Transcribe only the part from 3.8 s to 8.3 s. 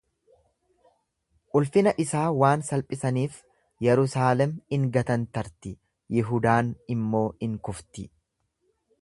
Yerusaalem in gatantarti, Yihudaan immoo in kufti.